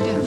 [0.00, 0.19] Ja.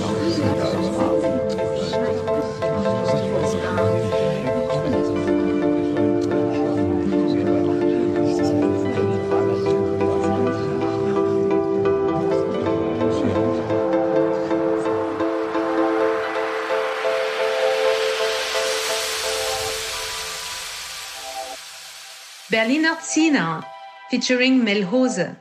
[22.63, 23.61] Berliner Zina
[24.09, 25.35] featuring Melhose,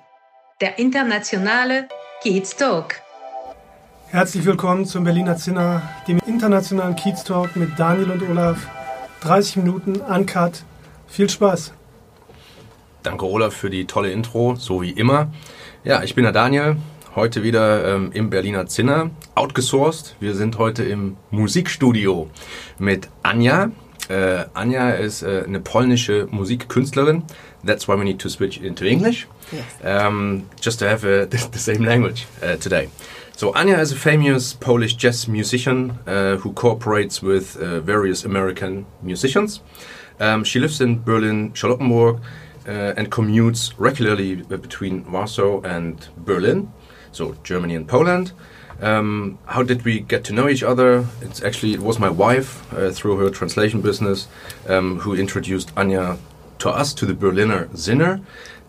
[0.61, 1.87] der internationale
[2.21, 2.97] Kiez Talk.
[4.09, 8.67] Herzlich willkommen zum Berliner Zinner, dem internationalen Kiez Talk mit Daniel und Olaf.
[9.21, 10.65] 30 Minuten, uncut.
[11.07, 11.73] Viel Spaß.
[13.05, 15.31] Danke, Olaf, für die tolle Intro, so wie immer.
[15.85, 16.75] Ja, ich bin der Daniel,
[17.15, 20.17] heute wieder ähm, im Berliner Zinner, outgesourced.
[20.19, 22.29] Wir sind heute im Musikstudio
[22.81, 23.71] mit Anja,
[24.13, 27.23] Uh, Anja is uh, eine polnische Musikkünstlerin.
[27.65, 29.27] That's why we need to switch into English.
[29.51, 29.65] Yes.
[29.83, 32.91] Um, just to have uh, the, the, same language uh, today.
[33.35, 38.85] So Anya is a famous Polish jazz musician uh, who cooperates with uh, various American
[39.03, 39.61] musicians.
[40.21, 42.21] Um, she lives in Berlin, Charlottenburg,
[42.67, 46.71] and commutes regularly between Warsaw and Berlin,
[47.13, 48.33] so Germany and Poland.
[48.83, 51.07] Um, how did we get to know each other?
[51.21, 54.27] It's actually it was my wife uh, through her translation business
[54.69, 56.19] um, who introduced Anya
[56.59, 58.21] to us to the Berliner Zinner,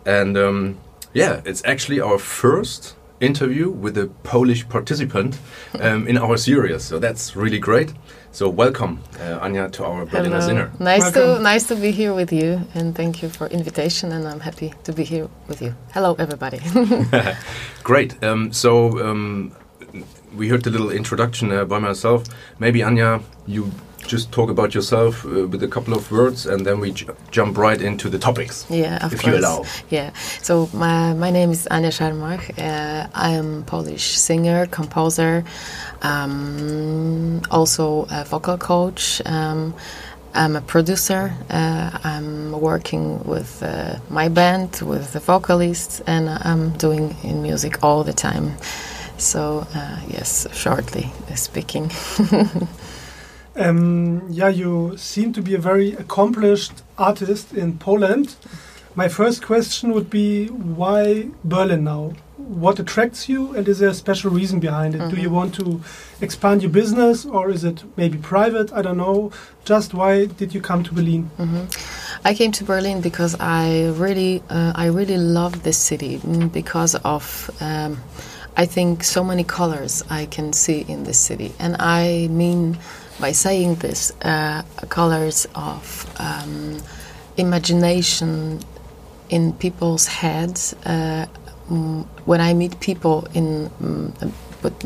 [0.06, 0.78] and um,
[1.12, 5.38] yeah, it's actually our first interview with a Polish participant
[5.80, 6.84] um, in our series.
[6.84, 7.92] So that's really great.
[8.32, 10.48] So welcome, uh, Anja, to our Berliner Hello.
[10.48, 10.80] Zinner.
[10.80, 11.36] Nice welcome.
[11.36, 14.12] to nice to be here with you, and thank you for invitation.
[14.12, 15.74] And I'm happy to be here with you.
[15.92, 16.60] Hello, everybody.
[17.82, 18.22] great.
[18.22, 19.52] Um, so um,
[20.36, 22.24] we heard the little introduction uh, by myself.
[22.58, 23.70] Maybe Anya, you
[24.06, 26.94] just talk about yourself uh, with a couple of words, and then we
[27.30, 28.66] jump right into the topics.
[28.68, 29.26] Yeah, if course.
[29.26, 29.64] you allow.
[29.90, 30.12] Yeah.
[30.42, 32.58] So my my name is Anya Szarmach.
[32.58, 35.44] Uh, I am Polish singer, composer,
[36.02, 39.22] um, also a vocal coach.
[39.24, 39.74] Um,
[40.34, 41.32] I'm a producer.
[41.48, 47.84] Uh, I'm working with uh, my band, with the vocalists, and I'm doing in music
[47.84, 48.56] all the time.
[49.18, 51.90] So uh, yes, shortly speaking.
[53.56, 58.36] um, yeah, you seem to be a very accomplished artist in Poland.
[58.96, 62.12] My first question would be why Berlin now?
[62.36, 65.00] What attracts you, and is there a special reason behind it?
[65.00, 65.14] Mm -hmm.
[65.14, 65.36] Do you mm-hmm.
[65.36, 65.80] want to
[66.20, 68.66] expand your business, or is it maybe private?
[68.78, 69.30] I don't know.
[69.64, 71.30] Just why did you come to Berlin?
[71.38, 71.64] Mm -hmm.
[72.30, 76.98] I came to Berlin because I really, uh, I really love this city mm, because
[77.02, 77.50] of.
[77.60, 77.98] Um,
[78.56, 82.78] I think so many colors I can see in this city, and I mean
[83.20, 86.82] by saying this, uh, colors of um,
[87.36, 88.60] imagination
[89.28, 90.74] in people's heads.
[90.84, 91.26] Uh,
[92.26, 94.12] when I meet people in, um,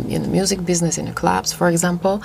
[0.08, 2.22] in the music business, in the clubs, for example,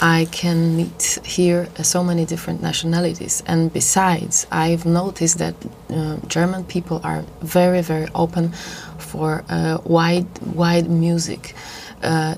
[0.00, 3.42] I can meet here uh, so many different nationalities.
[3.46, 5.54] And besides, I've noticed that
[5.90, 8.52] uh, German people are very, very open
[8.98, 11.54] for uh, wide wide music.
[12.02, 12.34] Uh,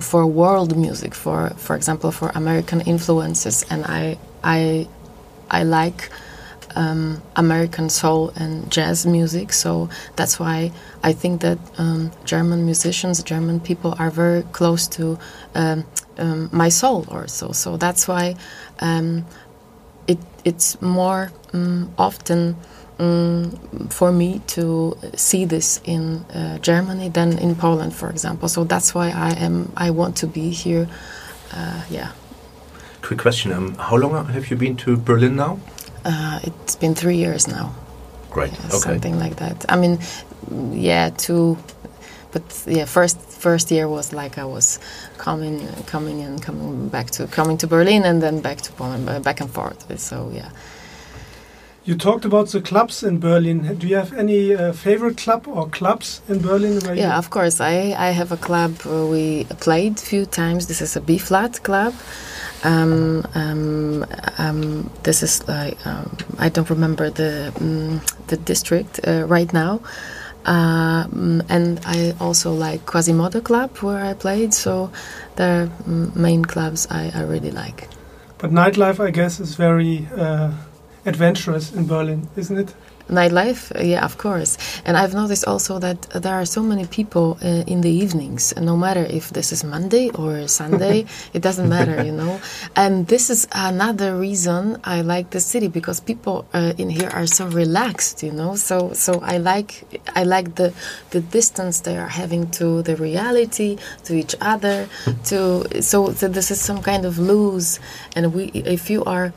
[0.00, 4.88] for world music, for for example, for American influences, and I I
[5.50, 6.08] I like
[6.76, 10.72] um, American soul and jazz music, so that's why
[11.02, 15.18] I think that um, German musicians, German people, are very close to
[15.54, 15.84] um,
[16.18, 17.52] um my soul, also.
[17.52, 18.36] So that's why
[18.80, 19.24] um,
[20.06, 22.56] it it's more um, often
[23.88, 28.48] for me to see this in uh, Germany than in Poland, for example.
[28.48, 29.72] So that's why I am.
[29.76, 30.88] I want to be here.
[31.52, 32.12] Uh, yeah.
[33.02, 35.58] Quick question: How long have you been to Berlin now?
[36.04, 37.74] Uh, it's been three years now.
[38.30, 38.52] Great.
[38.52, 38.78] Yeah, okay.
[38.78, 39.64] Something like that.
[39.68, 39.98] I mean,
[40.72, 41.58] yeah, two.
[42.32, 44.78] But yeah, first first year was like I was
[45.18, 49.40] coming, coming and coming back to coming to Berlin and then back to Poland, back
[49.40, 50.00] and forth.
[50.00, 50.50] So yeah.
[51.84, 53.76] You talked about the clubs in Berlin.
[53.76, 56.80] Do you have any uh, favorite club or clubs in Berlin?
[56.96, 57.60] yeah, of course.
[57.60, 60.68] I, I have a club we played a few times.
[60.68, 61.92] This is a B flat club.
[62.64, 64.04] Um, um,
[64.38, 69.80] um, this is like um, I don't remember the um, the district uh, right now.
[70.44, 74.52] Um, and I also like Quasimodo Club where I played.
[74.54, 74.90] So
[75.36, 75.70] the
[76.14, 77.88] main clubs I, I really like.
[78.38, 80.08] But nightlife, I guess, is very.
[80.16, 80.52] Uh
[81.04, 82.74] adventurous in Berlin, isn't it?
[83.08, 84.58] Nightlife, uh, yeah, of course.
[84.84, 88.76] And I've noticed also that there are so many people uh, in the evenings, no
[88.76, 92.40] matter if this is Monday or Sunday, it doesn't matter, you know.
[92.76, 97.26] And this is another reason I like the city because people uh, in here are
[97.26, 98.54] so relaxed, you know.
[98.56, 100.72] So, so I like, I like the
[101.10, 104.88] the distance they are having to the reality, to each other,
[105.24, 107.78] to so, so this is some kind of loose.
[108.16, 109.32] And we, if you are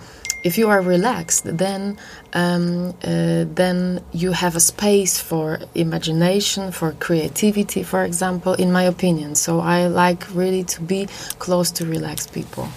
[0.46, 1.98] if you are relaxed, then
[2.34, 8.54] um, uh, then you have a space for imagination, for creativity, for example.
[8.54, 11.08] In my opinion, so I like really to be
[11.40, 12.70] close to relaxed people.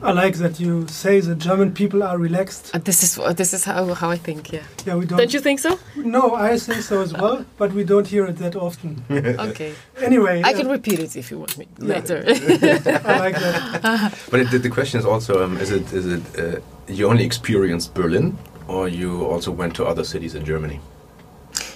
[0.00, 2.74] I like that you say that German people are relaxed.
[2.74, 4.52] Uh, this is uh, this is how, how I think.
[4.52, 4.62] Yeah.
[4.86, 5.18] Yeah, we don't.
[5.18, 5.78] Don't you think so?
[5.96, 9.04] No, I think so as well, but we don't hear it that often.
[9.10, 9.74] okay.
[10.00, 12.24] Anyway, I can uh, repeat it if you want me later.
[12.26, 14.12] I like that.
[14.30, 17.24] But it, the, the question is also: um, Is it is it uh, you only
[17.24, 18.38] experienced Berlin,
[18.68, 20.80] or you also went to other cities in Germany?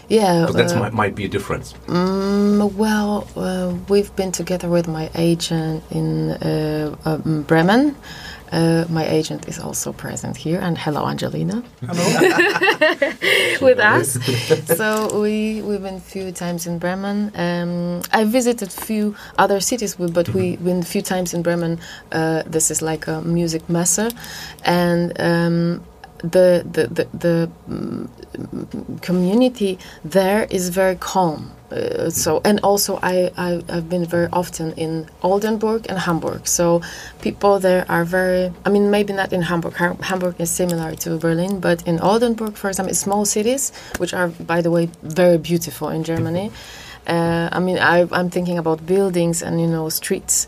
[0.08, 0.46] yeah.
[0.46, 1.74] That uh, might, might be a difference.
[1.86, 7.96] Mm, well, uh, we've been together with my agent in uh, um, Bremen.
[8.56, 12.04] Uh, my agent is also present here, and hello, Angelina, Hello.
[13.66, 14.16] with us.
[14.78, 17.30] so we we've been a few times in Bremen.
[17.34, 21.78] Um, I visited few other cities, but we've been a few times in Bremen.
[22.10, 24.08] Uh, this is like a music messe,
[24.64, 25.12] and.
[25.20, 25.84] Um,
[26.18, 31.52] the the the, the mm, community there is very calm.
[31.70, 36.46] Uh, so and also I, I I've been very often in Oldenburg and Hamburg.
[36.46, 36.80] So
[37.22, 38.52] people there are very.
[38.64, 39.74] I mean, maybe not in Hamburg.
[39.74, 44.28] Ham- Hamburg is similar to Berlin, but in Oldenburg, for example, small cities, which are
[44.28, 46.52] by the way very beautiful in Germany.
[47.06, 50.46] Uh, I mean, I, I'm thinking about buildings and you know streets.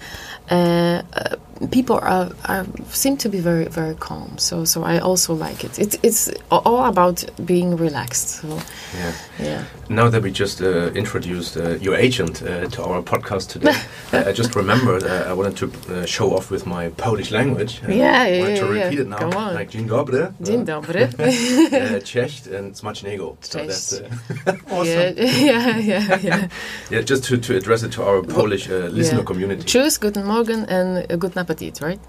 [0.50, 1.37] Uh, uh,
[1.71, 4.39] people are, are seem to be very very calm.
[4.39, 5.79] So so I also like it.
[5.79, 8.29] It's it's all about being relaxed.
[8.29, 8.49] So
[8.95, 9.13] Yeah.
[9.39, 9.63] yeah.
[9.91, 13.75] Now that we just uh, introduced uh, your agent uh, to our podcast today,
[14.13, 17.81] I just remembered uh, I wanted to uh, show off with my Polish language.
[17.89, 19.01] Yeah, I yeah, to yeah, repeat yeah.
[19.03, 19.19] it now.
[19.19, 19.55] Come on.
[19.55, 20.33] Like Dzień dobry.
[20.41, 21.09] Dzień dobry.
[22.05, 23.37] Cześć and Smacznego.
[23.41, 24.87] So that's, uh, Awesome.
[24.87, 26.49] Yeah, yeah, yeah, yeah.
[26.91, 29.27] yeah, just to, to address it to our Polish uh, listener Yeah.
[29.27, 29.65] community.
[29.65, 32.00] Tschüss, guten Morgen, and uh, guten Appetit, right?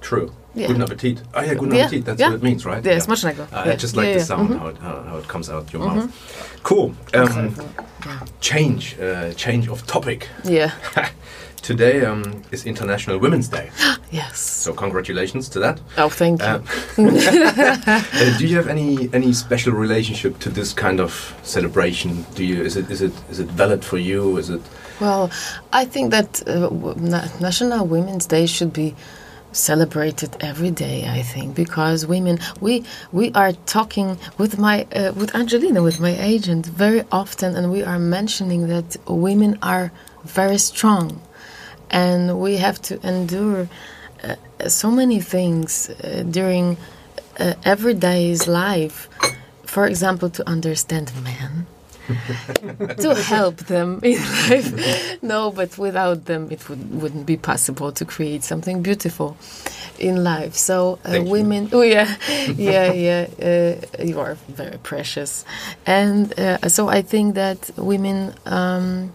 [0.00, 0.32] True.
[0.54, 0.68] Yeah.
[0.68, 1.20] Guten Appetit.
[1.34, 2.04] Oh yeah, guten Yeah, Appetit.
[2.04, 2.28] That's yeah.
[2.28, 2.84] what it means, right?
[2.84, 3.40] Yeah, smacznego.
[3.52, 4.58] Uh, Yeah, I just like the sound, Mhm.
[4.60, 5.94] how, it, how, how it comes out your Mhm.
[5.96, 6.60] mouth.
[6.62, 6.94] Cool.
[7.14, 7.54] Um,
[8.40, 10.28] change, uh, change of topic.
[10.44, 10.70] Yeah.
[11.62, 13.70] Today um, is International Women's Day,
[14.12, 14.38] Yes.
[14.38, 15.80] so congratulations to that.
[15.98, 16.46] Oh, thank you.
[16.48, 16.62] Um,
[16.98, 18.02] uh,
[18.38, 22.24] do you have any any special relationship to this kind of celebration?
[22.36, 24.36] Do you is it is it is it valid for you?
[24.38, 24.60] Is it
[24.98, 25.30] Well,
[25.72, 26.70] I think that uh,
[27.40, 28.94] National Women's Day should be
[29.52, 31.06] celebrated every day.
[31.06, 36.16] I think because women, we we are talking with my uh, with Angelina, with my
[36.18, 39.92] agent, very often, and we are mentioning that women are
[40.24, 41.20] very strong,
[41.90, 43.68] and we have to endure
[44.24, 44.36] uh,
[44.68, 46.78] so many things uh, during
[47.38, 49.10] uh, everyday's life.
[49.64, 51.66] For example, to understand men
[52.98, 55.22] to help them in life.
[55.22, 59.36] no, but without them, it would, wouldn't be possible to create something beautiful
[59.98, 60.54] in life.
[60.54, 62.16] So, uh, women, oh yeah,
[62.56, 63.26] yeah, yeah,
[63.98, 65.44] uh, you are very precious,
[65.84, 69.14] and uh, so I think that women um,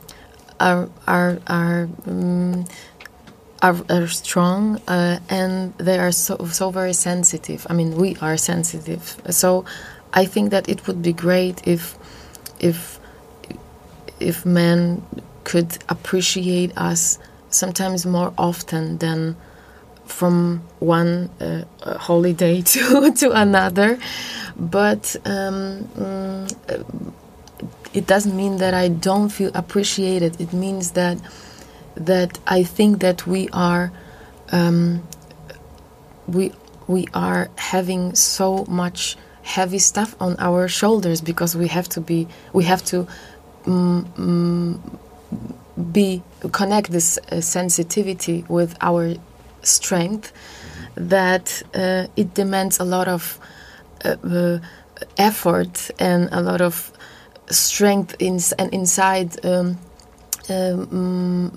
[0.60, 1.90] are are are.
[2.08, 2.66] Um,
[3.64, 7.68] are, are strong uh, and they are so so very sensitive.
[7.70, 9.22] I mean, we are sensitive.
[9.30, 9.66] So,
[10.14, 11.95] I think that it would be great if
[12.61, 12.99] if
[14.19, 15.03] if men
[15.44, 17.18] could appreciate us
[17.49, 19.35] sometimes more often than
[20.06, 21.63] from one uh,
[21.97, 23.99] holiday to to another.
[24.56, 27.11] But um, mm,
[27.94, 30.39] it doesn't mean that I don't feel appreciated.
[30.39, 31.18] It means that
[31.95, 33.91] that I think that we are
[34.51, 35.03] um,
[36.27, 36.51] we
[36.87, 42.28] we are having so much heavy stuff on our shoulders because we have to be
[42.54, 43.07] we have to
[43.64, 44.80] mm, mm,
[45.92, 46.21] be
[46.52, 49.16] connect this uh, sensitivity with our
[49.64, 50.31] strength
[50.95, 53.40] that uh, it demands a lot of
[54.04, 54.60] uh, uh,
[55.18, 56.92] effort and a lot of
[57.50, 59.78] strength in, and inside um,
[60.52, 61.52] um,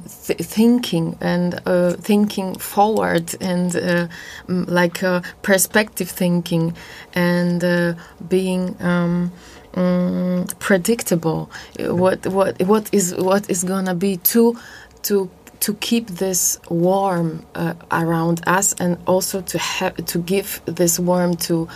[0.00, 4.08] mm, th- thinking and uh, thinking forward and uh,
[4.48, 6.74] mm, like uh, perspective thinking
[7.14, 7.94] and uh,
[8.28, 9.32] being um,
[9.72, 11.50] mm, predictable.
[11.78, 14.56] What what what is what is gonna be to
[15.04, 15.30] to
[15.60, 21.36] to keep this warm uh, around us and also to have to give this warm
[21.36, 21.68] to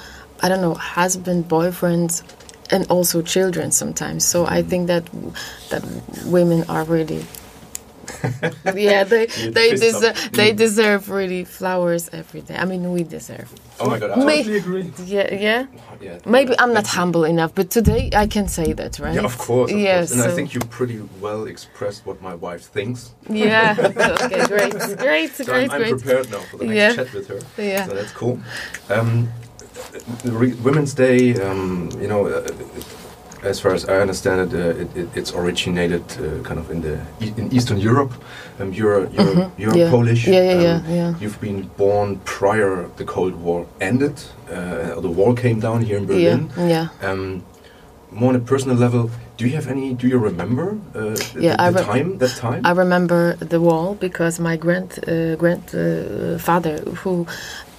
[0.42, 2.22] I don't know husband boyfriends
[2.70, 5.04] and also children sometimes so I think that
[5.70, 5.82] that
[6.26, 7.24] women are really
[8.74, 13.48] yeah they they deserve they deserve really flowers every day I mean we deserve
[13.80, 14.10] Oh my god.
[14.12, 14.92] I- May- Totally agree.
[15.04, 15.66] yeah yeah
[16.00, 17.00] yeah, maybe I'm not thank you.
[17.00, 19.72] humble enough but today I can say that right Yeah, of course.
[19.72, 20.20] Of Yes, course.
[20.20, 23.12] And I think you pretty well expressed what my wife thinks.
[23.28, 23.74] yeah
[24.24, 26.94] okay great great So great I'm, I'm great prepared now for the next Yeah.
[27.04, 27.40] chat with her.
[27.62, 27.86] Yeah.
[27.86, 28.38] So that's cool.
[28.90, 29.28] Um,
[30.64, 32.46] Women's Day, um, you know, uh,
[33.42, 36.80] as far as I understand it, uh, it, it it's originated uh, kind of in
[36.80, 38.12] the e- in Eastern Europe.
[38.60, 39.50] Um, you're you're, Mhm.
[39.58, 39.90] you're Yeah.
[39.90, 40.26] Polish.
[40.26, 41.14] Yeah, yeah, um, yeah, yeah.
[41.20, 44.12] You've been born prior the Cold War ended.
[44.50, 46.48] Uh, the wall came down here in Berlin.
[46.56, 47.42] yeah Um,
[48.10, 49.92] more on a personal level, do you have any?
[49.94, 51.00] Do you remember uh,
[51.34, 52.18] the, Yeah, I the re- time?
[52.18, 52.60] That time?
[52.64, 57.26] I remember the wall because my grand uh, grandfather, who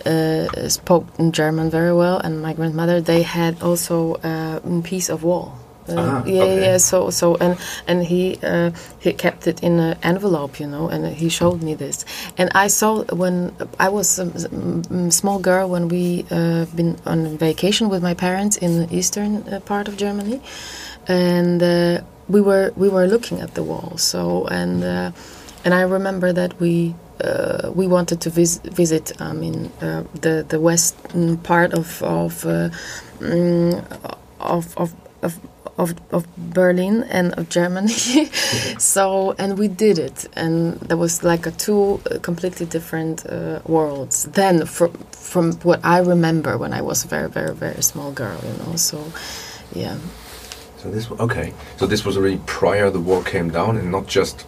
[0.06, 5.24] uh, spoke German very well, and my grandmother, they had also uh, a piece of
[5.24, 5.58] wall.
[5.88, 6.62] Uh, Ah, yeah, okay.
[6.66, 6.78] yeah.
[6.78, 7.58] So, so, and
[7.88, 11.76] and he uh, he kept it in an envelope, you know, and he showed me
[11.76, 12.06] this.
[12.40, 17.90] And I saw when I was a small girl when we uh, been on vacation
[17.90, 20.42] with my parents in the eastern uh, part of Germany,
[21.08, 23.94] and uh, we were we were looking at the wall.
[23.98, 25.12] So and uh,
[25.64, 29.12] and I remember that we uh, we wanted to vis- visit.
[29.20, 32.70] I mean uh, the the western part of of uh,
[33.20, 33.84] mm,
[34.40, 34.94] of of.
[35.22, 35.40] of
[35.78, 37.92] of, of Berlin and of Germany,
[38.80, 43.60] so and we did it, and there was like a two uh, completely different uh,
[43.68, 44.24] worlds.
[44.24, 48.40] Then, from from what I remember when I was a very very very small girl,
[48.44, 49.04] you know, so
[49.74, 49.98] yeah,
[50.78, 51.54] So this okay.
[51.78, 54.46] So this was already prior the war came down, and not just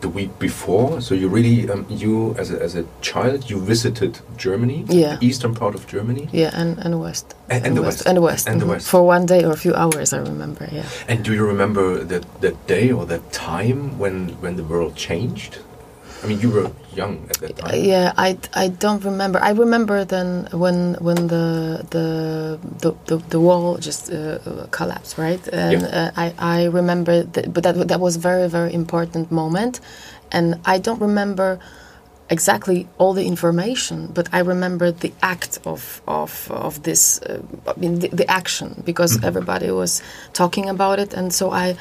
[0.00, 1.00] the week before.
[1.00, 5.16] So you really, um, you as a, as a child, you visited Germany, Yeah.
[5.16, 7.34] the eastern part of Germany, Yeah, and and west.
[7.50, 8.06] And- and the west.
[8.06, 8.48] And the west.
[8.48, 8.88] And the west.
[8.88, 10.68] For one day or a few hours, I remember.
[10.72, 10.84] Yeah.
[11.08, 15.58] and do you remember that that day or that time when when the world changed?
[16.22, 17.74] I mean, you were young at that time.
[17.92, 19.38] yeah, I, I don't remember.
[19.42, 22.06] I remember then when when the the
[22.82, 24.38] the, the, the wall just uh,
[24.70, 25.42] collapsed, right?
[25.52, 26.10] And Yeah.
[26.16, 29.80] uh, I I remember, that, but that that was very very important moment,
[30.32, 31.58] and I don't remember
[32.30, 37.78] exactly all the information, but I remember the act of of of this, uh, I
[37.78, 41.76] mean the, the action because everybody was talking about it, and so I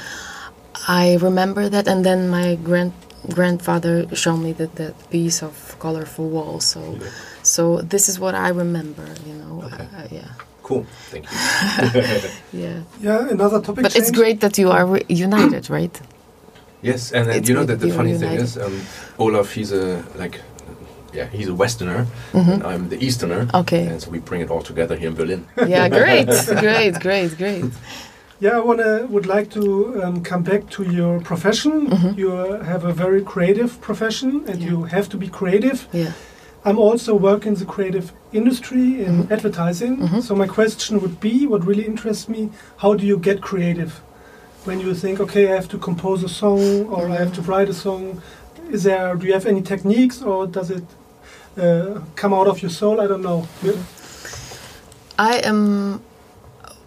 [0.88, 2.92] I remember that, and then my grand
[3.30, 6.60] grandfather showed me that that piece of colorful wall.
[6.60, 6.98] So
[7.44, 9.64] so this is what I remember, you know.
[9.66, 9.88] Okay.
[9.98, 10.32] Uh, yeah,
[10.64, 10.86] Cool.
[11.12, 11.38] Thank you.
[12.54, 12.82] yeah.
[13.02, 13.84] Yeah, another topic.
[13.84, 16.02] But it's great that you are re- united, right?
[16.82, 18.82] Yes, and, and you know that the you're funny thing is, um,
[19.18, 20.42] Olaf, he's a like,
[21.14, 23.48] yeah, he's a Westerner, and I'm the Easterner.
[23.54, 23.86] Okay.
[23.88, 25.48] And so we bring it all together here in Berlin.
[25.58, 26.28] Yeah, great,
[26.60, 27.66] great, great, great.
[28.44, 31.74] Yeah, I wanna would like to um, come back to your profession.
[31.90, 32.18] Mhm.
[32.18, 32.30] You
[32.72, 34.70] have a very creative profession, and Yeah.
[34.72, 35.78] you have to be creative.
[35.94, 36.12] Yeah.
[36.66, 39.32] I'm also working in the creative industry in Mhm.
[39.36, 39.94] advertising.
[39.98, 40.22] Mhm.
[40.28, 42.42] So my question would be, what really interests me,
[42.84, 43.92] how do you get creative?
[44.66, 47.70] When you think, okay, I have to compose a song or I have to write
[47.70, 48.02] a song,
[48.76, 49.16] is there?
[49.20, 50.84] Do you have any techniques, or does it
[51.66, 52.96] uh, come out of your soul?
[53.04, 53.40] I don't know.
[53.66, 53.84] You-
[55.20, 56.00] I am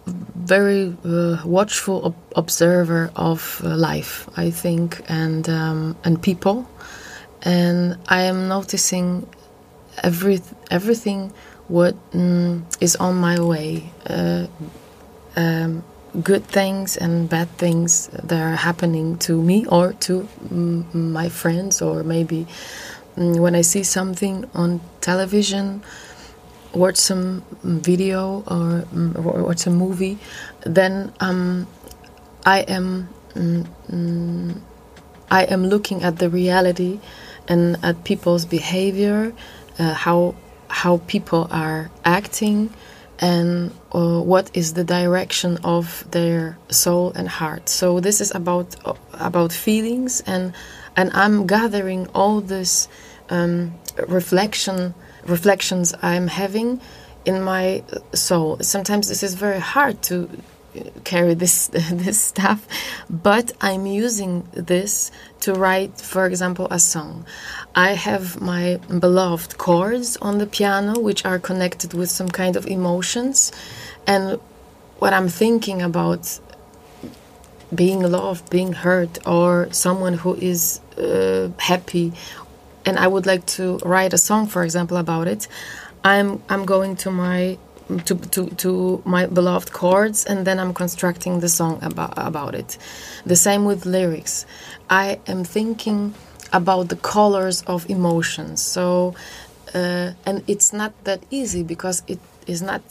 [0.07, 6.67] very uh, watchful ob- observer of uh, life, I think, and um, and people,
[7.41, 9.27] and I am noticing
[10.03, 11.33] every everything
[11.67, 13.91] what mm, is on my way.
[14.09, 14.47] Uh,
[15.35, 15.83] um,
[16.23, 21.81] good things and bad things that are happening to me or to mm, my friends,
[21.81, 22.47] or maybe
[23.15, 25.83] mm, when I see something on television
[26.77, 30.17] watch some video or, mm, or watch a movie,
[30.65, 31.67] then um,
[32.45, 34.61] I am mm, mm,
[35.29, 36.99] I am looking at the reality
[37.47, 39.33] and at people's behavior,
[39.79, 40.35] uh, how
[40.69, 42.73] how people are acting,
[43.19, 47.69] and uh, what is the direction of their soul and heart.
[47.69, 48.75] So this is about
[49.13, 50.53] about feelings, and
[50.95, 52.87] and I'm gathering all this
[53.29, 53.73] um,
[54.07, 54.93] reflection
[55.27, 56.81] reflections I'm having
[57.25, 58.57] in my soul.
[58.61, 60.29] Sometimes this is very hard to
[61.03, 62.67] carry this this stuff,
[63.09, 67.25] but I'm using this to write, for example, a song.
[67.75, 72.65] I have my beloved chords on the piano, which are connected with some kind of
[72.67, 73.51] emotions,
[74.05, 74.39] and
[74.99, 76.39] what I'm thinking about
[77.73, 82.13] being loved, being hurt, or someone who is uh, happy,
[82.87, 85.47] and I would like to write a song, for example, about it,
[86.03, 87.57] I'm I'm going to my
[88.05, 92.77] to, to, to my beloved chords and then I'm constructing the song about, about it.
[93.25, 94.45] The same with lyrics.
[94.89, 96.13] I am thinking
[96.51, 98.61] about the colors of emotions.
[98.61, 99.15] So,
[99.73, 102.81] uh, and it's not that easy because it is not,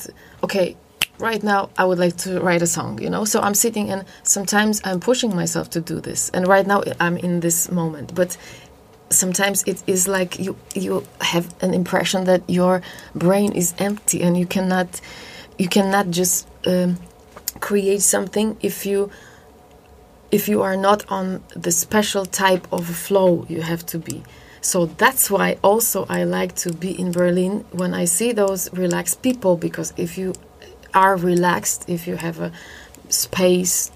[0.42, 0.76] okay,
[1.18, 3.24] right now I would like to write a song, you know?
[3.24, 6.30] So I'm sitting and sometimes I'm pushing myself to do this.
[6.30, 8.14] And right now I'm in this moment.
[8.14, 8.36] But
[9.10, 12.82] sometimes it is like you you have an impression that your
[13.14, 15.00] brain is empty and you cannot
[15.58, 16.98] you cannot just um,
[17.60, 19.10] create something if you
[20.32, 24.22] if you are not on the special type of flow you have to be.
[24.60, 29.22] So that's why also i like to be in berlin when i see those relaxed
[29.22, 30.34] people because if you
[30.92, 32.50] are relaxed if you have a
[33.08, 33.92] space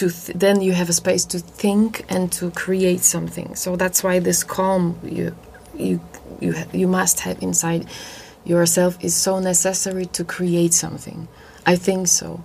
[0.00, 3.54] to th- then you have a space to think and to create something.
[3.54, 5.36] So that's why this calm you
[5.74, 6.00] you
[6.40, 7.86] you ha- you must have inside
[8.44, 11.28] yourself is so necessary to create something.
[11.66, 12.42] I think so,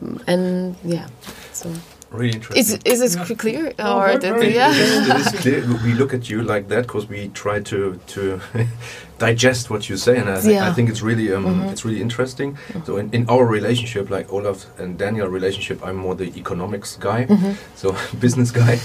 [0.00, 1.06] mm, and yeah,
[1.52, 1.72] so.
[2.12, 2.82] Really interesting.
[2.84, 3.72] Is, is it clear?
[3.78, 4.72] No, or very- did- very yeah.
[4.74, 5.60] it is clear.
[5.84, 8.40] We look at you like that because we try to to
[9.18, 11.70] digest what you say, and I, thi- I think it's really um, Mhm.
[11.72, 12.58] it's really interesting.
[12.84, 17.26] So in, in our relationship, like Olaf and Daniel relationship, I'm more the economics guy,
[17.26, 17.54] Mhm.
[17.76, 18.78] so business guy.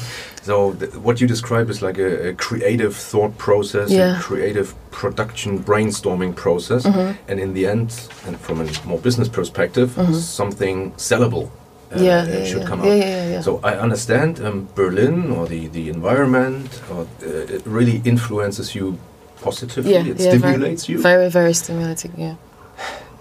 [0.44, 4.18] So th- what you describe is like a, a creative thought process, Yeah.
[4.20, 7.16] a creative production brainstorming process, Mhm.
[7.28, 7.90] and in the end,
[8.28, 10.14] and from a more business perspective, Mhm.
[10.14, 11.50] something sellable.
[11.92, 12.68] Uh, yeah, uh, yeah, should yeah.
[12.68, 12.98] come yeah, out.
[12.98, 13.42] yeah, yeah, yeah.
[13.42, 18.98] So I understand um, Berlin or the, the environment or uh, it really influences you
[19.42, 19.92] positively.
[19.94, 21.02] yeah, it yeah, very- stimulates you.
[21.02, 22.14] Very, very stimulating.
[22.18, 22.36] Yeah.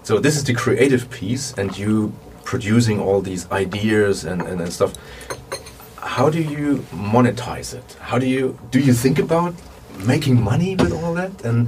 [0.03, 2.11] So this is the creative piece, and you
[2.43, 4.93] producing all these ideas and, and, and stuff.
[5.97, 7.97] How do you monetize it?
[7.99, 9.53] How do you do you think about
[10.05, 11.31] making money with all that?
[11.43, 11.67] And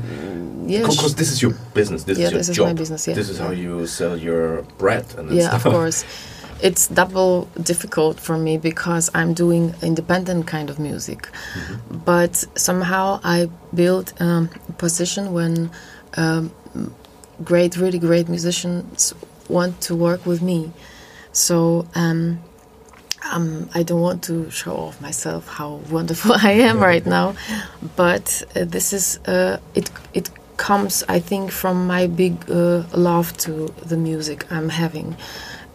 [0.69, 0.81] Yeah.
[0.81, 2.67] because this is your business, this Yeah, is your this is job.
[2.67, 3.15] my business, yeah.
[3.15, 6.03] This is how you sell your bread and yeah of course
[6.61, 11.97] it's double difficult for me because i'm doing independent kind of music Mm-hmm.
[12.05, 15.71] but somehow i built um, a position when
[16.15, 16.51] um,
[17.43, 19.13] great really great musicians
[19.49, 20.71] want to work with me
[21.31, 22.39] so um,
[23.31, 27.35] um, I don't want to show off myself how wonderful I am right now,
[27.95, 29.89] but uh, this is uh, it.
[30.13, 35.15] It comes, I think, from my big uh, love to the music I'm having,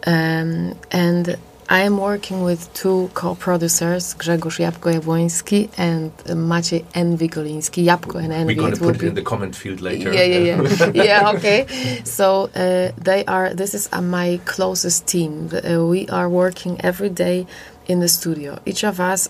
[0.05, 1.37] um, and
[1.69, 7.85] I am working with two co-producers, Grzegorz Jabko-Jabłoński and uh, Maciej Envy Goliński.
[7.85, 8.55] Jabko and Envy.
[8.55, 10.13] We're going to put it be- in the comment field later.
[10.13, 11.31] yeah, yeah, yeah, yeah.
[11.35, 11.65] Okay.
[12.03, 13.53] So uh, they are.
[13.53, 15.49] This is uh, my closest team.
[15.53, 17.47] Uh, we are working every day
[17.87, 18.59] in the studio.
[18.65, 19.29] Each of us.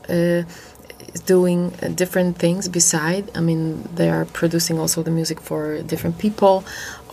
[1.13, 3.29] Is doing uh, different things beside.
[3.37, 6.63] I mean they are producing also the music for different people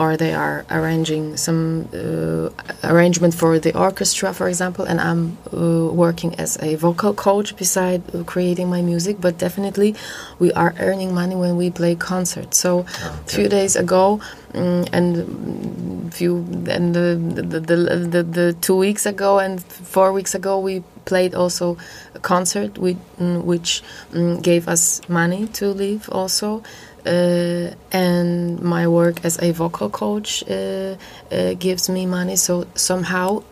[0.01, 2.49] or they are arranging some uh,
[2.83, 8.01] arrangement for the orchestra for example and i'm uh, working as a vocal coach beside
[8.15, 9.21] uh, creating my music.
[9.21, 9.95] But definitely
[10.39, 12.57] we are earning money when we play concerts.
[12.59, 14.21] So a few days ago
[14.55, 17.77] mm, and few and the the, the
[18.15, 21.77] the the two weeks ago and four weeks ago we played also
[22.15, 23.83] a concert with, mm, which
[24.13, 26.63] mm, gave us money to live also
[27.07, 30.97] uh, and my work as a vocal coach uh,
[31.33, 32.37] uh, gives me money.
[32.37, 33.43] So somehow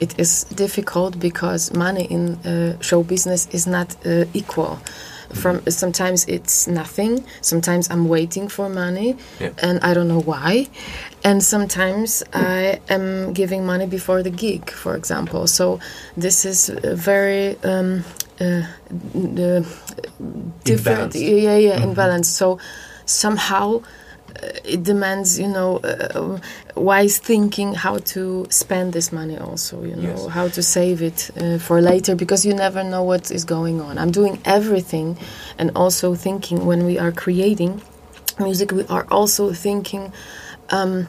[0.00, 4.78] it is difficult because money in uh, show business is not uh, equal
[5.32, 7.24] from sometimes it's nothing.
[7.40, 9.50] Sometimes i'm waiting for money Yeah.
[9.62, 10.68] and i don't know why.
[11.24, 15.46] And sometimes i am giving money before the gig for example.
[15.46, 15.78] So
[16.16, 18.04] this is very um,
[18.40, 18.62] uh,
[19.44, 19.62] uh,
[20.64, 21.14] different.
[21.14, 21.84] Yeah yeah Mhm.
[21.88, 22.58] imbalance so
[23.06, 23.82] somehow
[24.64, 26.38] it demands you know uh,
[26.74, 30.26] wise thinking how to spend this money also you know Yes.
[30.28, 33.98] how to save it uh, for later because you never know what is going on
[33.98, 35.16] i'm doing everything
[35.58, 37.80] and also thinking when we are creating
[38.38, 40.12] music we are also thinking
[40.70, 41.06] um,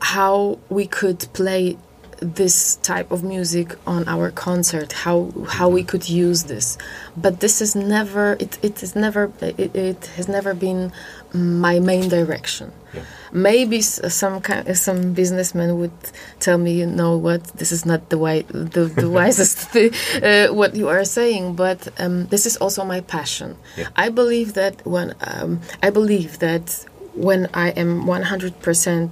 [0.00, 1.76] how we could play
[2.20, 6.76] this type of music on our concert how how we could use this
[7.16, 10.92] but this is never it, it is never it, it has never been
[11.32, 13.02] my main direction Yeah.
[13.32, 13.80] maybe
[14.20, 15.98] some kind some businessman would
[16.40, 18.42] tell me you know what this is not the way
[18.74, 23.00] the, the wisest th- uh, what you are saying but um, this is also my
[23.00, 23.88] passion Yeah.
[24.04, 29.10] i believe that when um, i believe that when i am 100%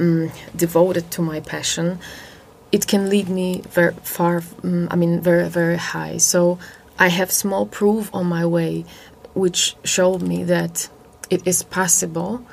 [0.00, 1.98] um, devoted to my passion
[2.72, 4.40] it can lead me very far.
[4.40, 6.18] mm, I mean, very very high.
[6.18, 6.58] So
[6.98, 8.84] I have small proof on my way,
[9.34, 10.88] which showed me that
[11.30, 12.44] it is possible.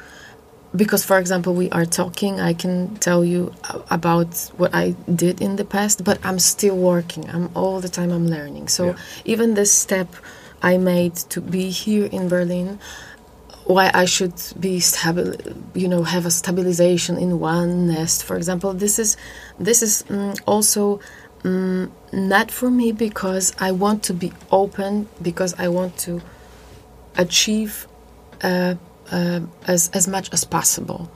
[0.76, 3.54] Because, for example, we are talking, I can tell you
[3.90, 4.92] about what I
[5.24, 7.30] did in the past, but I'm still working.
[7.30, 8.68] I'm all the time I'm learning.
[8.68, 8.96] So Yeah.
[9.24, 10.10] even this step
[10.62, 12.80] I made to be here in Berlin,
[13.66, 15.34] why I should be stable,
[15.74, 18.74] you know, have a stabilization in one nest, for example.
[18.74, 19.18] This is
[19.60, 21.00] this is mm, also
[21.44, 26.22] mm, not for me because I want to be open because I want to
[27.18, 27.88] achieve
[28.44, 28.76] uh,
[29.12, 31.10] uh, as as much as possible.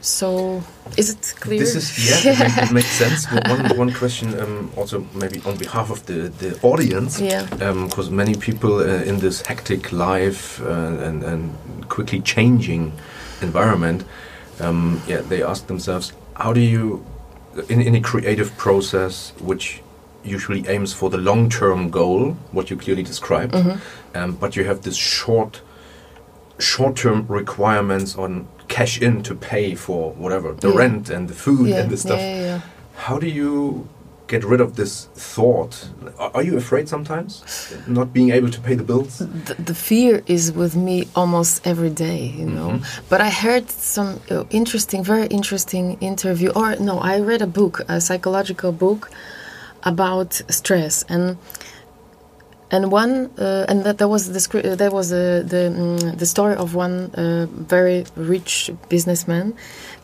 [0.00, 0.62] So
[0.96, 1.60] is it clear?
[1.60, 3.26] This is yeah, it, it makes sense.
[3.26, 7.46] But one one question um, also maybe on behalf of the the audience, Yeah.
[7.86, 11.50] because many people uh, in this hectic life uh, and and
[11.88, 12.92] quickly changing
[13.42, 14.04] environment,
[14.60, 17.04] um, yeah, they ask themselves, how do you,
[17.68, 19.82] in in a creative process which
[20.24, 23.54] usually aims for the long term goal, what you clearly described,
[24.14, 25.62] um, but you have this short
[26.58, 30.82] short-term requirements on cash in to pay for whatever the Yeah.
[30.82, 32.20] rent and the food yeah, and the stuff.
[32.20, 32.60] Yeah,
[33.06, 33.54] how do you
[34.32, 34.92] get rid of this
[35.34, 35.74] thought?
[36.36, 37.32] Are you afraid sometimes
[37.98, 39.12] not being able to pay the bills?
[39.48, 42.70] The, the fear is with me almost every day you know?
[43.10, 47.74] But i heard some uh, interesting very interesting interview or no i read a book
[47.88, 49.02] a psychological book
[49.82, 51.04] about stress.
[51.08, 51.36] And
[52.70, 56.26] and one uh, and that there was the uh, there was uh, the mm, the
[56.26, 59.54] story of one uh, very rich businessman.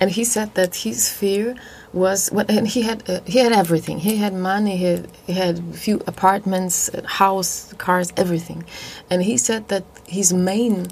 [0.00, 1.54] And he said that his fear
[1.92, 3.98] was when and he had uh, he had everything.
[3.98, 8.64] He had money he had, he had few apartments uh, house cars everything.
[9.10, 10.88] And he said that his main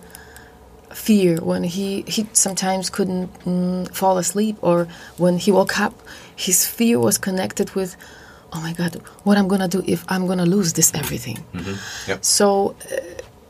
[0.93, 5.95] fear when he he sometimes couldn't mm, fall asleep or when he woke up
[6.37, 7.97] his fear was connected with
[8.55, 11.39] oh my god what i'm gonna do if i'm gonna lose this everything
[12.07, 12.25] Yep.
[12.25, 12.97] so uh,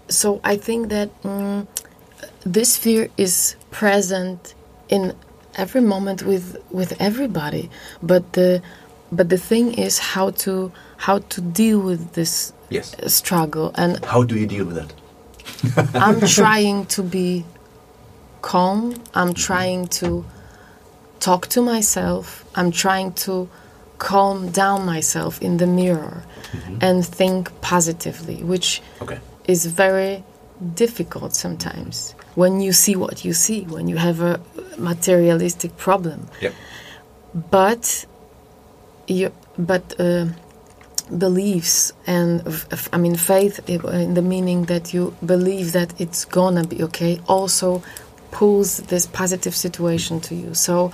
[0.08, 1.66] so i think that mm,
[2.44, 4.54] this fear is present
[4.88, 5.14] in
[5.56, 7.70] every moment with with everybody
[8.02, 8.62] but the
[9.12, 14.22] but the thing is how to how to deal with this yes struggle and how
[14.22, 14.92] do you deal with that
[15.94, 17.44] I'm trying to be
[18.42, 18.94] calm.
[19.14, 20.24] I'm trying to
[21.20, 22.44] talk to myself.
[22.54, 23.48] I'm trying to
[23.98, 26.22] calm down myself in the mirror
[26.80, 30.24] and think positively, which okay is very
[30.74, 34.40] difficult sometimes when you see what you see, when you have a
[34.78, 36.28] materialistic problem.
[36.40, 36.52] yep
[37.50, 38.06] But
[39.06, 40.26] you, but uh,
[41.18, 46.64] beliefs and f- I mean faith in the meaning that you believe that it's gonna
[46.64, 47.82] be okay also
[48.30, 50.54] pulls this positive situation to you.
[50.54, 50.90] So uh,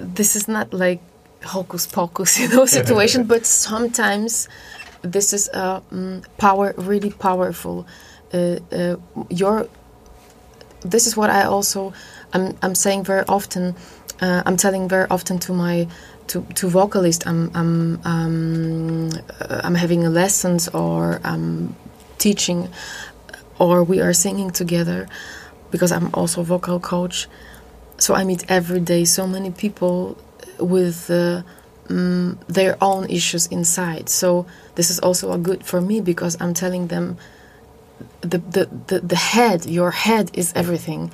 [0.00, 1.00] this is not like
[1.42, 4.48] hocus pocus, you know, situation, but sometimes
[5.02, 7.86] this is a mm, power, really powerful.
[8.32, 8.96] Uh, uh,
[9.30, 9.68] your
[10.80, 11.92] this is what I also
[12.32, 13.74] I'm I'm saying very often.
[14.20, 15.86] Uh, I'm telling very often to my
[16.28, 17.26] to to vocalists.
[17.26, 21.74] I'm I'm um, uh, I'm having lessons or I'm
[22.18, 22.68] teaching
[23.58, 25.08] or we are singing together
[25.70, 27.28] because I'm also vocal coach.
[27.98, 30.18] So I meet every day so many people
[30.58, 31.42] with uh,
[31.86, 34.08] mm, their own issues inside.
[34.08, 37.16] So this is also a good for me because I'm telling them
[38.20, 41.10] the, the, the, the head, your head is everything.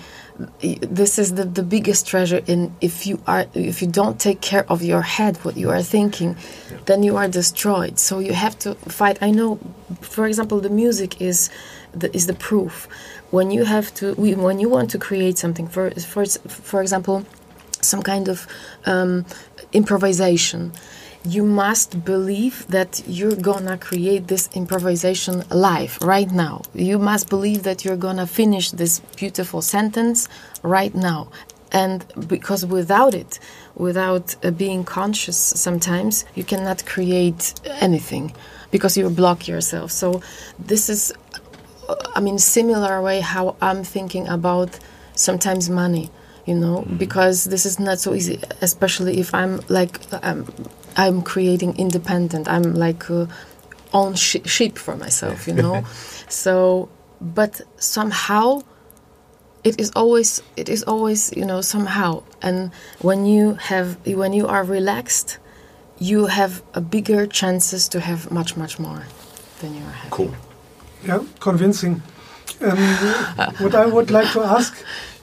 [0.62, 4.64] This is the, the biggest treasure in if you are if you don't take care
[4.70, 6.36] of your head, what you are thinking,
[6.86, 7.98] then you are destroyed.
[7.98, 9.18] So you have to fight.
[9.20, 9.58] I know,
[10.00, 11.50] for example, the music is
[11.92, 12.88] the, is the proof.
[13.30, 17.24] When you have to, when you want to create something, for for for example,
[17.80, 18.46] some kind of
[18.86, 19.24] um,
[19.72, 20.72] improvisation
[21.24, 26.62] you must believe that you're gonna create this improvisation live right now.
[26.74, 30.28] You must believe that you're gonna finish this beautiful sentence
[30.62, 31.28] right now.
[31.72, 33.38] And because without it
[33.76, 38.34] without uh, being conscious sometimes you cannot create anything
[38.72, 39.92] because you block yourself.
[39.92, 40.20] So
[40.58, 41.12] this is
[42.14, 44.78] I mean, similar way how I'm thinking about
[45.14, 46.10] sometimes money,
[46.46, 50.46] you know, because this is not so easy, especially if I'm like um,
[50.96, 52.48] I'm creating independent.
[52.48, 53.26] I'm like uh,
[53.92, 55.84] own sh- sheep for myself, you know.
[56.28, 56.88] so,
[57.20, 58.62] but somehow
[59.62, 62.72] it is always it is always you know somehow and
[63.02, 65.38] when you have when you are relaxed
[65.98, 69.04] you have a bigger chances to have much much more
[69.60, 70.34] than you are having cool
[71.06, 72.02] Yeah, convincing.
[72.60, 72.78] Um,
[73.60, 74.74] what I would like to ask,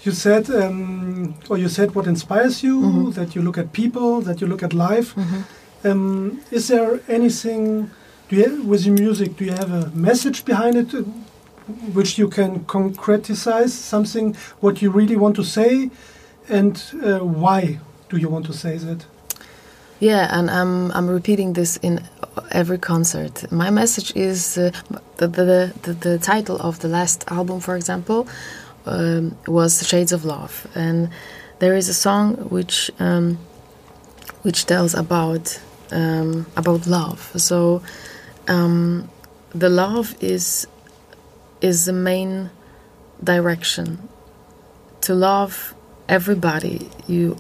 [0.04, 3.14] you said, um, or you said what inspires you, Mhm.
[3.14, 5.14] that you look at people, that you look at life.
[5.16, 5.44] Mhm.
[5.84, 7.90] Um, is there anything
[8.30, 9.38] do you have, with your music?
[9.38, 11.04] Do you have a message behind it, uh,
[11.94, 13.70] which you can concretize?
[13.70, 15.90] Something what you really want to say,
[16.50, 19.06] and uh, why do you want to say that?
[20.00, 22.04] Yeah, and I'm I'm repeating this in
[22.52, 23.52] every concert.
[23.52, 24.72] My message is uh,
[25.18, 28.28] the, the, the the title of the last album, for example,
[28.86, 31.10] um, was "Shades of Love," and
[31.60, 33.40] there is a song which um,
[34.44, 35.60] which tells about
[35.92, 37.32] um, about love.
[37.36, 37.82] So
[38.48, 39.10] um,
[39.50, 40.68] the love is
[41.60, 42.52] is the main
[43.24, 44.08] direction.
[45.02, 45.74] To love
[46.08, 47.38] everybody you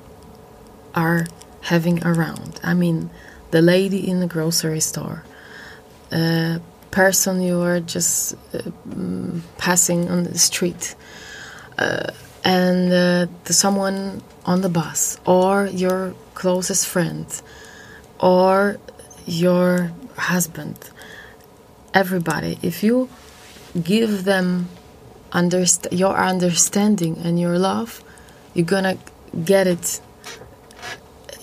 [0.95, 1.27] are
[1.61, 2.59] having around.
[2.63, 3.09] I mean,
[3.51, 5.23] the lady in the grocery store,
[6.11, 6.59] a
[6.91, 8.61] person you are just uh,
[9.57, 10.95] passing on the street,
[11.77, 12.11] uh,
[12.43, 17.25] and uh, the someone on the bus, or your closest friend,
[18.19, 18.77] or
[19.25, 20.77] your husband.
[21.93, 23.09] Everybody, if you
[23.83, 24.69] give them
[25.31, 28.03] underst- your understanding and your love,
[28.53, 28.97] you're gonna
[29.43, 29.99] get it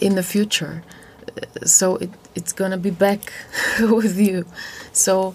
[0.00, 0.82] in the future.
[1.64, 3.32] So it, it's gonna be back
[3.80, 4.46] with you.
[4.92, 5.34] So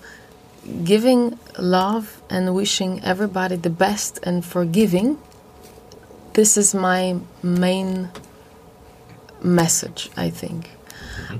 [0.84, 5.18] giving love and wishing everybody the best and forgiving,
[6.34, 8.10] this is my main
[9.42, 10.70] message, I think.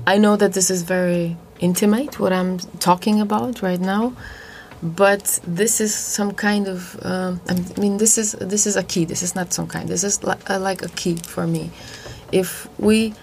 [0.06, 4.14] I know that this is very intimate, what I'm talking about right now,
[4.82, 6.98] but this is some kind of.
[7.02, 9.04] Um, I mean, this is this is a key.
[9.04, 9.88] This is not some kind.
[9.88, 11.70] This is li- uh, like a key for me.
[12.32, 13.14] If we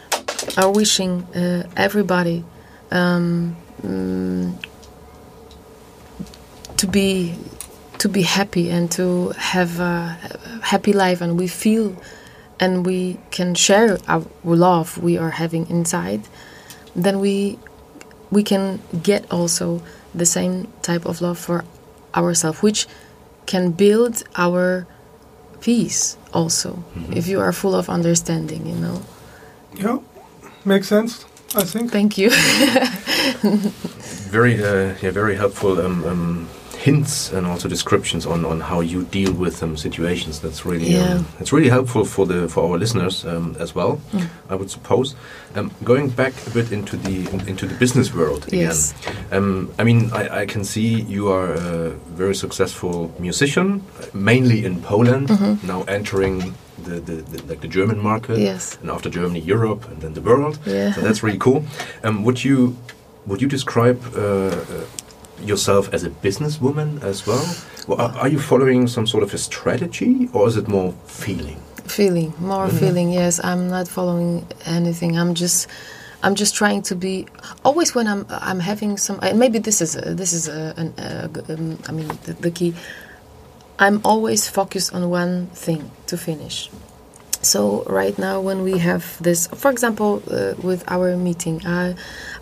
[0.57, 2.43] are wishing uh, everybody
[2.91, 4.53] um, mm,
[6.77, 7.35] to be
[7.97, 10.17] to be happy and to have a
[10.61, 11.95] happy life, and we feel
[12.59, 16.21] and we can share our love we are having inside,
[16.95, 17.57] then we
[18.29, 19.81] we can get also
[20.13, 21.63] the same type of love for
[22.15, 22.87] ourselves, which
[23.45, 24.85] can build our
[25.61, 26.69] peace also.
[27.19, 29.01] If you are full of understanding, you know.
[29.83, 29.97] Yeah,
[30.65, 31.25] makes sense.
[31.55, 31.91] I think.
[31.91, 32.29] Thank you.
[34.31, 36.49] Very, uh, yeah, very helpful um, um,
[36.87, 40.39] hints and also descriptions on, on how you deal with um, situations.
[40.39, 41.15] That's really, Yeah.
[41.17, 43.93] um, it's really helpful for the for our listeners um, as well.
[44.13, 44.27] Mm.
[44.49, 45.15] I would suppose.
[45.55, 47.15] Um, going back a bit into the
[47.49, 48.59] into the business world again.
[48.67, 48.93] Yes.
[49.31, 53.81] Um, I mean, I, I can see you are a very successful musician,
[54.13, 55.27] mainly in Poland.
[55.29, 55.57] Mhm.
[55.63, 56.53] Now entering
[56.87, 58.77] the, the, the like the German market, Yes.
[58.81, 60.55] and after Germany, Europe, and then the world.
[60.65, 60.93] Yeah.
[60.95, 61.61] So that's really cool.
[62.03, 62.75] Um, would you
[63.27, 64.85] would you describe uh, uh,
[65.41, 67.45] yourself as a businesswoman as well?
[67.87, 71.59] well are, are you following some sort of a strategy, or is it more feeling?
[71.87, 72.79] feeling more Mhm.
[72.79, 75.67] feeling yes i'm not following anything i'm just
[76.21, 77.25] i'm just trying to be
[77.63, 80.91] always when i'm i'm having some maybe this is a, this is a, an,
[81.33, 82.73] g- um, i mean the, the key
[83.79, 86.69] i'm always focused on one thing to finish
[87.41, 91.95] so right now when we have this for example uh, with our meeting i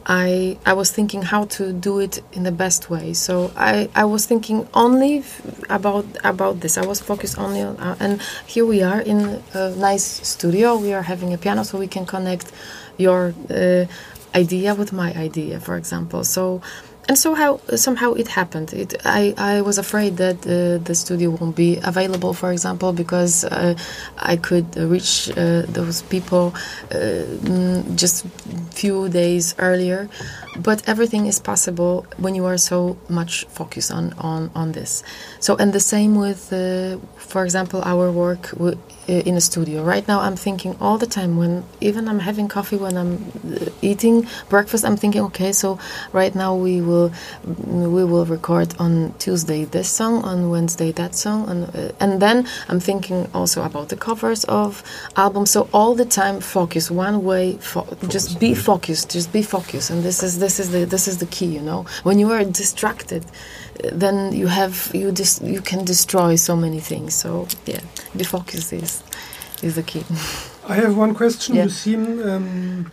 [0.05, 3.13] i i was thinking how to do it in the best way.
[3.13, 5.23] So i i was thinking only
[5.69, 6.77] about about this.
[6.77, 10.77] I was focused only on uh, and here we are in a nice studio.
[10.77, 12.51] We are having a piano so we can connect
[12.97, 13.85] your uh,
[14.35, 16.23] idea with my idea for example.
[16.23, 16.61] So
[17.07, 18.73] and so how somehow it happened.
[18.73, 23.43] It, I, I was afraid that uh, the studio won't be available, for example, because
[23.45, 23.75] uh,
[24.17, 26.53] I could reach uh, those people
[26.91, 28.25] uh, just
[28.71, 30.09] few days earlier.
[30.57, 35.03] But everything is possible when you are so much focused on on, on this.
[35.39, 38.51] So and the same with, uh, for example, our work
[39.07, 39.83] in a studio.
[39.83, 43.69] Right now, I'm thinking all the time when even I'm having coffee, when I'm uh,
[43.81, 45.79] eating breakfast, I'm thinking, okay, so
[46.13, 47.11] right now we will
[47.43, 52.47] we will record on Tuesday this song, on Wednesday that song, and uh, and then
[52.69, 54.83] I'm thinking also about the covers of
[55.15, 55.51] albums.
[55.51, 57.53] So all the time, focus one way.
[57.57, 59.11] Fo- just be focused.
[59.11, 61.47] Just be focused, and this is this is the this is the key.
[61.47, 63.29] You know, when you are distracted, uh,
[63.93, 67.13] then you have you dis- you can destroy so many things.
[67.15, 67.81] So yeah,
[68.15, 69.03] be focused is
[69.63, 70.03] is the key.
[70.69, 71.55] I have one question.
[71.55, 71.63] Yeah.
[71.65, 72.91] You seem um,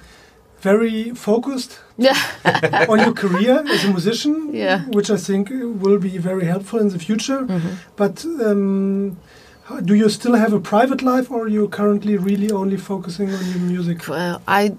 [0.61, 1.81] very focused
[2.89, 4.81] on your career as a musician, Yeah.
[4.93, 5.49] which I think
[5.83, 7.41] will be very helpful in the future.
[7.47, 7.77] Mhm.
[7.97, 9.17] But um,
[9.85, 13.45] do you still have a private life, or are you currently really only focusing on
[13.51, 14.07] your music?
[14.09, 14.75] Well, I.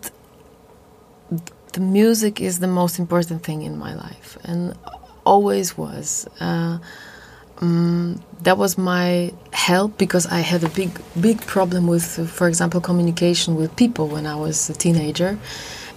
[1.73, 4.73] The music is the most important thing in my life, and
[5.25, 6.27] always was.
[6.39, 6.79] Uh,
[7.61, 12.81] um, that was my help because I had a big, big problem with, for example,
[12.81, 15.37] communication with people when I was a teenager,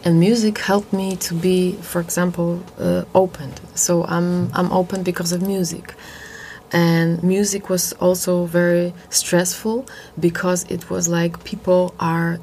[0.05, 3.53] and music helped me to be, for example, uh, open.
[3.75, 5.95] So I'm I'm open because of music,
[6.73, 9.87] and music was also very stressful
[10.21, 12.39] because it was like people are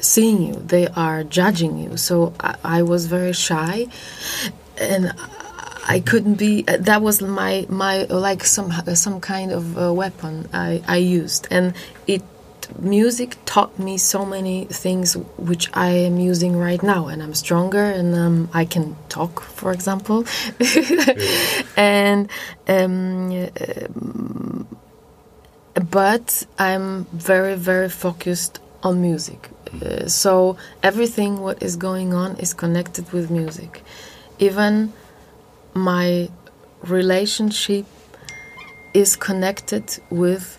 [0.00, 1.96] seeing you, they are judging you.
[1.96, 3.86] So I, I was very shy,
[4.80, 5.12] and
[5.88, 6.64] I couldn't be.
[6.68, 11.48] Uh, that was my my like some some kind of uh, weapon I I used,
[11.50, 11.74] and
[12.06, 12.22] it
[12.78, 17.82] music taught me so many things which I am using right now, and I'm stronger,
[17.82, 20.24] and um, I can talk, for example,
[21.76, 22.28] and.
[22.68, 23.48] Um,
[25.90, 29.48] but I'm very, very focused on music.
[29.82, 33.82] Uh, so everything what is going on is connected with music.
[34.38, 34.92] Even
[35.74, 36.28] my
[36.82, 37.86] relationship
[38.94, 40.58] is connected with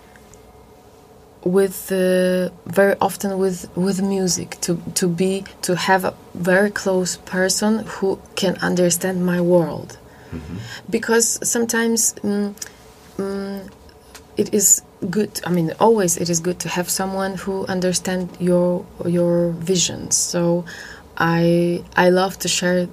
[1.42, 4.58] with uh, very often with with music.
[4.62, 9.98] To to be to have a very close person who can understand my world.
[10.30, 10.58] Mm-hmm.
[10.88, 12.54] because sometimes um,
[13.18, 13.62] um,
[14.36, 18.86] it is good i mean always it is good to have someone who understand your
[19.06, 20.64] your visions so
[21.16, 22.88] i i love to share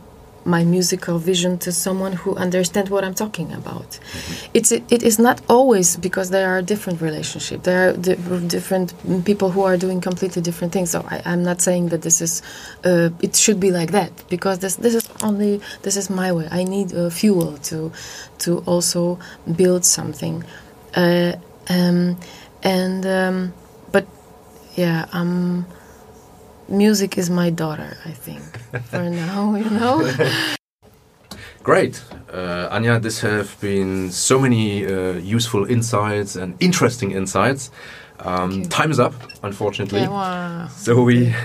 [0.47, 3.89] my musical vision to someone who understands what I'm talking about.
[3.89, 4.51] Mm-hmm.
[4.53, 7.63] It's it, is not always because there are different relationships.
[7.63, 8.15] There are di-
[8.47, 8.93] different
[9.25, 10.91] people who are doing completely different things.
[10.91, 12.41] So I, am not saying that this is
[12.85, 16.47] uh, it should be like that because this this is only this is my way.
[16.49, 17.91] I need uh, fuel to
[18.39, 19.19] to also
[19.55, 20.43] build something,
[20.95, 21.33] uh,
[21.69, 22.17] um,
[22.63, 23.53] and um,
[23.91, 24.07] but
[24.75, 25.65] yeah um
[26.69, 28.41] music is my daughter, I think,
[28.85, 30.11] for now, you know.
[31.63, 32.01] Great.
[32.31, 37.71] Uh, Anja, this have been so many uh, useful insights and interesting insights.
[38.19, 39.99] Um, time is up, unfortunately.
[39.99, 40.67] Yeah, wow.
[40.69, 41.35] So we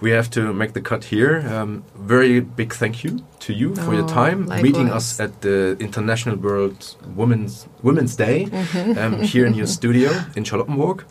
[0.00, 1.46] we have to make the cut here.
[1.48, 4.62] Um, very big thank you to you for oh, your time, likewise.
[4.62, 8.44] meeting us at the International World Women's Women's Day
[8.96, 11.04] um, here in your studio in Charlottenburg.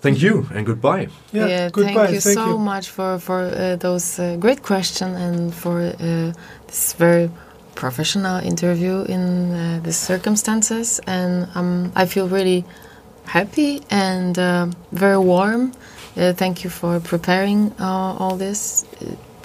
[0.00, 1.08] Thank you and goodbye.
[1.32, 1.94] Yeah, yeah goodbye.
[1.94, 2.58] Thank you thank so you.
[2.58, 6.32] much for for uh, those uh, great questions and for uh,
[6.66, 7.30] this very
[7.74, 11.00] professional interview in uh, these circumstances.
[11.06, 12.64] And um, I feel really
[13.24, 15.72] happy and uh, very warm.
[16.16, 18.86] Uh, thank you for preparing all these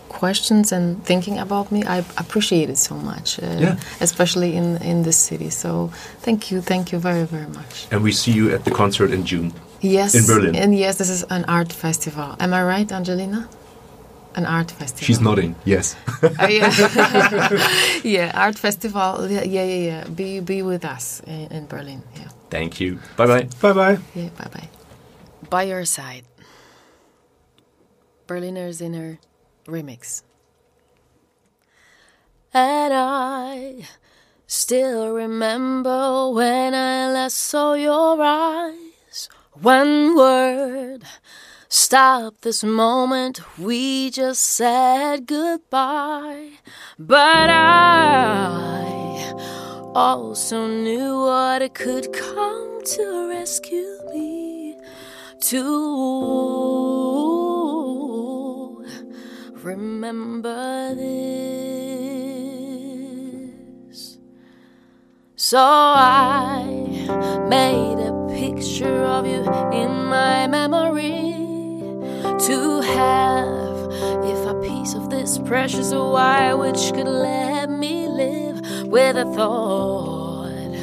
[0.10, 1.84] questions and thinking about me.
[1.84, 3.78] I appreciate it so much, yeah.
[4.00, 5.50] especially in in this city.
[5.50, 5.90] So
[6.22, 7.88] thank you, thank you very very much.
[7.92, 9.52] And we see you at the concert in June.
[9.82, 10.14] Yes.
[10.16, 10.56] In Berlin.
[10.56, 12.36] And yes, this is an art festival.
[12.40, 13.50] Am I right, Angelina?
[14.36, 15.06] An art festival.
[15.06, 15.56] She's nodding.
[15.66, 15.96] Yes.
[16.24, 16.72] uh, yeah.
[18.04, 19.28] yeah, art festival.
[19.30, 19.76] Yeah, yeah, yeah.
[19.76, 20.04] yeah.
[20.08, 22.04] Be be with us in, in Berlin.
[22.16, 22.30] Yeah.
[22.50, 23.00] Thank you.
[23.18, 23.48] Bye bye.
[23.60, 23.98] Bye bye.
[24.16, 24.30] Yeah.
[24.38, 24.70] Bye bye.
[25.50, 26.24] By your side.
[28.28, 29.18] Berliner Zinner
[29.68, 30.24] remix.
[32.54, 33.84] And I
[34.48, 38.91] still remember when I last saw your eyes
[39.54, 41.04] one word,
[41.68, 43.42] stop this moment.
[43.60, 46.52] We just said goodbye.
[46.98, 49.34] But I
[49.94, 54.78] also knew what it could come to rescue me.
[55.42, 56.02] To
[59.56, 61.12] remember this.
[65.36, 66.64] So I
[67.50, 68.11] made a
[68.42, 71.36] picture of you in my memory.
[72.48, 73.78] To have
[74.26, 80.74] if a piece of this precious wire which could let me live with a thought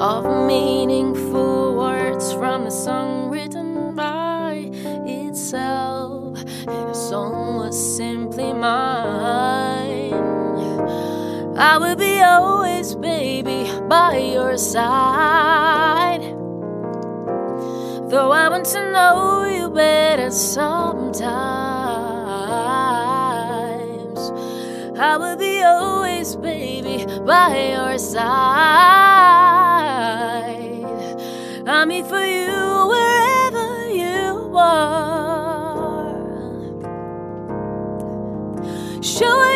[0.00, 4.70] of meaningful words from a song written by
[5.04, 6.38] itself.
[6.66, 10.14] And a song was simply mine.
[11.58, 16.41] I will be always baby by your side
[18.12, 21.30] Though I want to know you better sometimes,
[25.00, 28.28] I will be always, baby, by your side.
[31.66, 36.12] I'm here for you wherever you are.
[39.02, 39.51] Show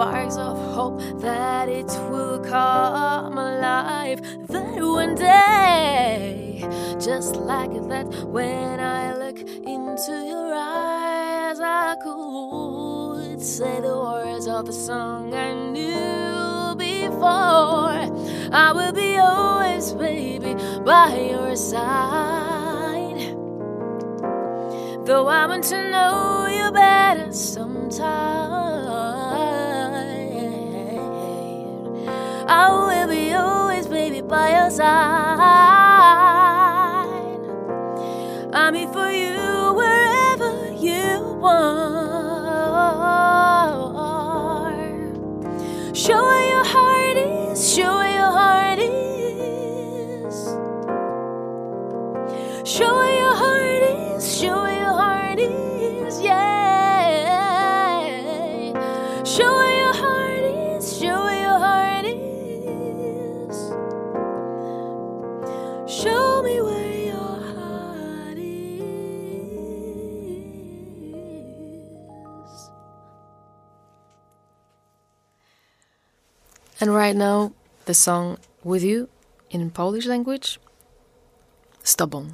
[0.00, 4.18] sparks of hope that it will come alive.
[4.48, 6.64] That one day,
[6.98, 14.64] just like that, when I look into your eyes, I could say the words of
[14.64, 18.00] the song I knew before.
[18.52, 23.36] I will be always, baby, by your side.
[25.04, 28.60] Though I want to know you better sometime,
[32.52, 34.88] I will be always, baby, by your side.
[38.52, 42.10] I'm here for you wherever you are.
[45.94, 46.39] Show
[77.00, 77.50] right now,
[77.86, 79.08] the song with you
[79.50, 80.58] in Polish language,
[81.96, 82.26] tobą.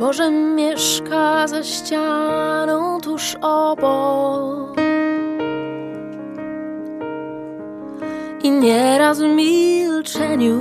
[0.00, 4.83] Może mieszka za ścianą tuż obok
[8.44, 10.60] I nieraz w milczeniu.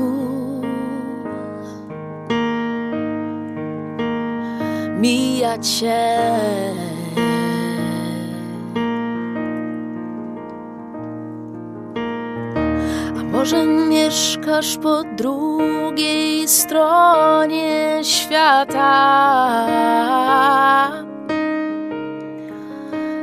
[5.00, 6.20] Mija cię.
[13.20, 18.86] A może mieszkasz po drugiej stronie świata?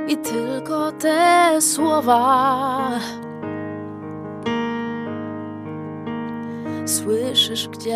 [0.08, 2.80] I tylko te słowa
[6.90, 7.90] słyszysz gdzieś.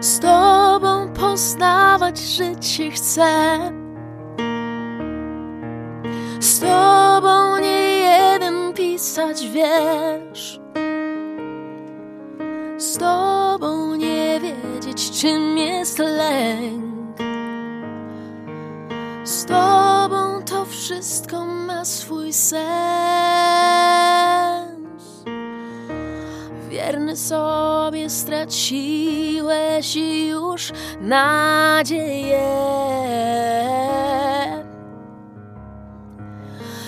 [0.00, 3.58] Z tobą poznawać życie chcę.
[6.40, 10.60] Z tobą nie jeden pisać wiersz
[12.76, 17.18] Z tobą nie wiedzieć czym jest lęk
[19.24, 19.87] Z tobą to
[20.88, 22.58] wszystko ma swój sens
[26.68, 29.96] Wierny sobie straciłeś
[30.30, 32.48] już nadzieję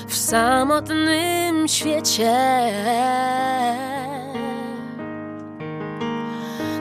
[0.09, 2.36] w samotnym świecie.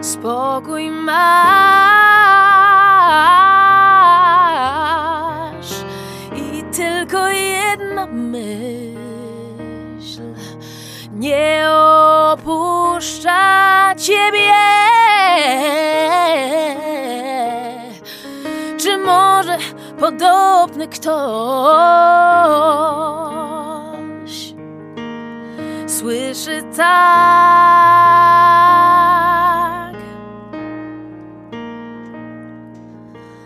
[0.01, 2.19] Spokój masz
[13.97, 14.53] ciebie.
[18.77, 19.57] Czy może
[19.99, 21.19] podobny ktoś
[25.87, 27.19] słyszy tak?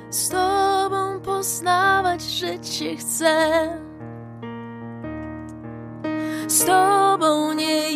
[0.10, 3.70] Z tobą poznawać życie chcę.
[6.48, 7.92] Z tobą nie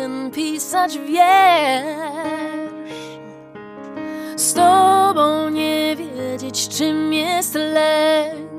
[0.00, 2.70] jeden pisać wiersz.
[4.36, 8.50] Z tobą nie wiedzieć, czym jest lęk.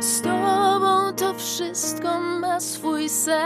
[0.00, 3.38] Z tobą to wszystko ma swój sens.